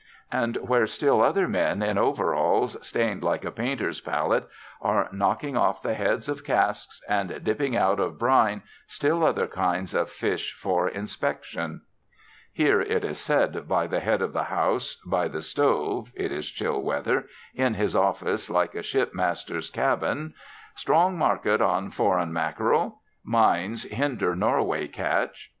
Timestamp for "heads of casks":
5.93-7.03